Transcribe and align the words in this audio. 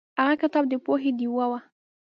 هغه 0.21 0.35
کتاب 0.41 0.63
د 0.69 0.73
پوهې 0.85 1.09
ډیوه 1.17 1.45
وه. 1.51 1.59